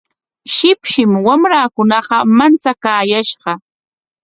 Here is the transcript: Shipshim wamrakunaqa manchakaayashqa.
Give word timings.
Shipshim 0.53 1.11
wamrakunaqa 1.25 2.17
manchakaayashqa. 2.37 3.51